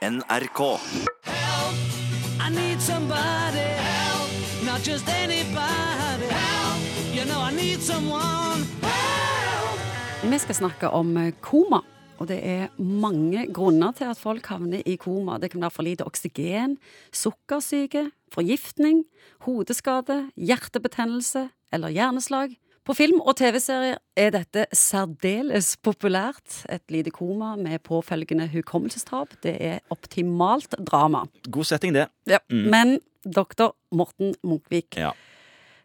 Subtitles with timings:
[0.00, 0.60] NRK.
[2.40, 4.30] I need somebody help,
[4.64, 6.80] not just anybody help.
[7.12, 9.80] You know I need someone help.
[10.24, 11.82] Vi skal snakke om eh, koma.
[12.16, 15.36] Og det er mange grunner til at folk havner i koma.
[15.36, 16.78] Det kan være for lite oksygen,
[17.12, 19.04] sukkersyke, forgiftning,
[19.44, 22.56] hodeskade, hjertebetennelse eller hjerneslag.
[22.88, 26.62] På film og TV-serier er dette særdeles populært.
[26.72, 29.34] Et lite koma med påfølgende hukommelsestap.
[29.44, 31.26] Det er optimalt drama.
[31.50, 32.06] God setting, det.
[32.26, 32.38] Ja.
[32.50, 35.10] Men doktor Morten Munkvik, Ja.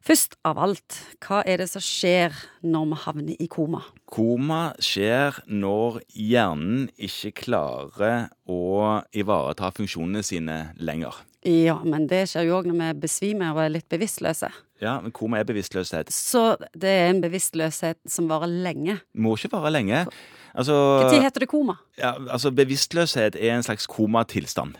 [0.01, 2.31] først av alt, hva er det som skjer
[2.63, 3.81] når vi havner i koma?
[4.07, 11.13] Koma skjer når hjernen ikke klarer å ivareta funksjonene sine lenger.
[11.43, 14.49] Ja, men det skjer jo òg når vi besvimer og er litt bevisstløse.
[14.81, 16.09] Ja, men Koma er bevisstløshet.
[16.11, 18.97] Så det er en bevisstløshet som varer lenge.
[19.15, 20.05] Må ikke vare lenge.
[20.55, 21.77] Altså, Når heter det koma?
[21.97, 24.75] ja, altså Bevisstløshet er en slags komatilstand.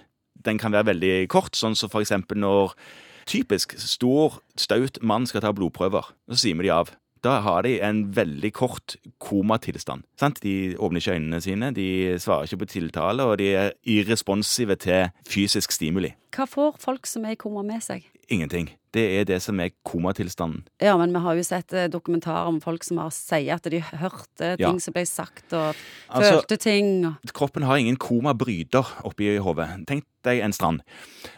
[0.46, 2.76] Den kan være veldig kort, sånn som for eksempel når
[3.26, 6.12] typisk stor, staut mann skal ta blodprøver.
[6.30, 6.92] Så simer de av.
[7.26, 10.04] Da har de en veldig kort komatilstand.
[10.20, 10.40] Sant?
[10.44, 11.88] De åpner ikke øynene sine, de
[12.22, 16.14] svarer ikke på tiltale, og de er irresponsive til fysisk stimuli.
[16.36, 18.06] Hva får folk som er i koma med seg?
[18.30, 18.70] Ingenting.
[18.96, 20.62] Det er det som er komatilstanden.
[20.82, 23.82] Ja, men vi har jo sett eh, dokumentarer om folk som har sier at de
[23.84, 24.70] hørte Ja.
[24.70, 25.76] ting som ble sagt, og
[26.10, 27.06] Altså- følte ting.
[27.10, 27.34] Og...
[27.36, 29.68] Kroppen har ingen komabryter oppi hodet.
[29.88, 30.80] Tenk deg en strand.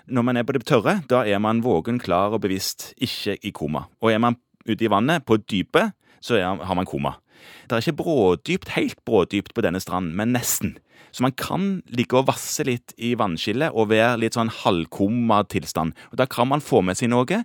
[0.07, 3.51] Når man er på det tørre, da er man våken, klar og bevisst, ikke i
[3.51, 3.87] koma.
[4.01, 7.15] Og er man ute i vannet, på dypet, så er, har man koma.
[7.67, 10.77] Det er ikke brådypt, helt brådypt på denne stranden, men nesten.
[11.11, 15.95] Så man kan ligge og vasse litt i vannskillet og være litt sånn halvkoma-tilstand.
[16.11, 17.43] Og Da kan man få med seg noe,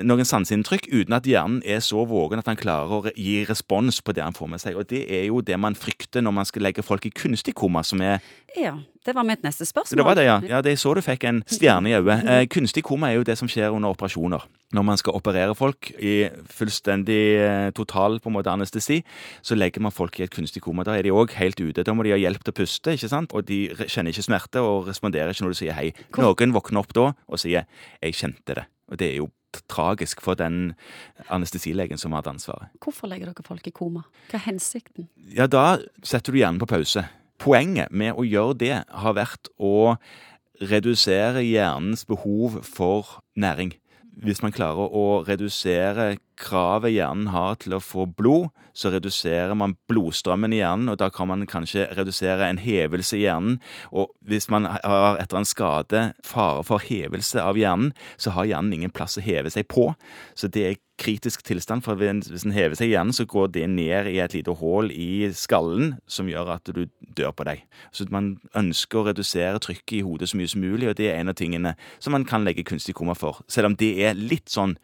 [0.00, 4.14] noen sanseinntrykk, uten at hjernen er så våken at han klarer å gi respons på
[4.16, 4.78] det han får med seg.
[4.78, 7.84] Og det er jo det man frykter når man skal legge folk i kunstig koma,
[7.86, 8.20] som er
[8.56, 8.74] Ja,
[9.06, 9.98] det var mitt neste spørsmål.
[9.98, 10.40] det var det, ja.
[10.44, 12.26] ja det så du fikk en stjerne i øyet.
[12.28, 14.44] Eh, kunstig koma er jo det som skjer under operasjoner.
[14.72, 19.02] Når man skal operere folk i fullstendig eh, total på en måte anestesi,
[19.42, 20.84] så legger man folk i et kunstig koma.
[20.84, 21.84] Da er de òg helt ute.
[21.84, 23.32] Da må de ha hjelp til å puste, ikke sant?
[23.32, 25.90] og de kjenner ikke smerte og responderer ikke når du sier hei.
[26.20, 27.66] Noen våkner opp da og sier
[28.02, 28.68] 'jeg kjente det'.
[28.90, 29.30] Og det er jo
[29.70, 30.74] tragisk for den
[31.28, 32.72] anestesilegen som hadde ansvaret.
[32.82, 34.04] Hvorfor legger dere folk i koma?
[34.30, 35.08] Hva er hensikten?
[35.36, 37.06] Ja, da setter du hjernen på pause.
[37.42, 39.96] Poenget med å gjøre det har vært å
[40.62, 43.74] redusere hjernens behov for næring.
[44.12, 49.74] Hvis man klarer å redusere kravet hjernen har til å få blod, så reduserer man
[49.88, 53.58] blodstrømmen i hjernen, og da kan man kanskje redusere en hevelse i hjernen.
[53.92, 58.76] Og hvis man har etter en skade fare for hevelse av hjernen, så har hjernen
[58.78, 59.90] ingen plass å heve seg på.
[60.36, 63.66] Så det er kritisk tilstand, for hvis den hever seg i hjernen, så går det
[63.72, 66.84] ned i et lite hull i skallen som gjør at du
[67.18, 67.64] dør på deg.
[67.94, 71.20] Så man ønsker å redusere trykket i hodet så mye som mulig, og det er
[71.20, 73.42] en av tingene som man kan legge kunstig koma for.
[73.50, 74.76] Selv om det er litt sånn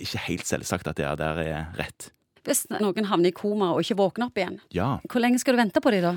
[0.00, 2.10] ikke helt selvsagt at det er der er rett.
[2.46, 5.60] Hvis noen havner i koma og ikke våkner opp igjen, Ja, hvor lenge skal du
[5.60, 6.14] vente på dem da?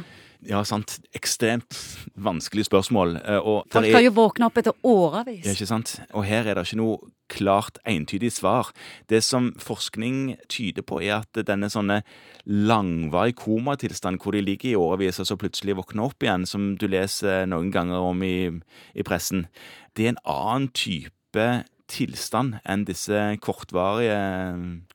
[0.50, 1.00] Ja sant.
[1.16, 1.78] Ekstremt
[2.16, 3.16] vanskelig spørsmål.
[3.24, 5.46] eh, Og Folk har kan jo våkne opp etter årevis.
[5.46, 6.00] Ja, ikke sant?
[6.14, 6.98] Og her er det ikke noe
[7.34, 8.72] klart, entydig svar.
[9.10, 12.04] Det som forskning tyder på, er at denne sånne
[12.46, 16.86] langvarig komatilstand hvor de ligger i årevis og så plutselig våkner opp igjen, som du
[16.88, 18.52] leser noen ganger om i,
[18.94, 19.48] i pressen,
[19.96, 21.48] det er en annen type
[21.94, 24.20] tilstand enn disse kortvarige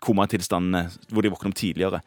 [0.05, 2.01] komatilstandene hvor de våkner opp tidligere.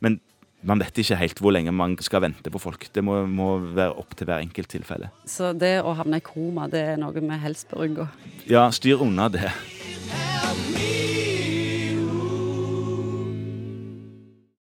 [0.00, 0.20] Men
[0.66, 2.88] man vet ikke helt hvor lenge man skal vente på folk.
[2.92, 5.10] Det må, må være opp til hver enkelt tilfelle.
[5.28, 8.08] Så det å havne i koma, det er noe vi helst bør unngå.
[8.50, 9.52] Ja, styr unna det.